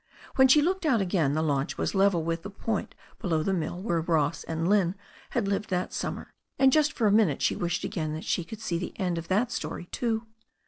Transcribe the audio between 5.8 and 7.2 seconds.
summer, and just for the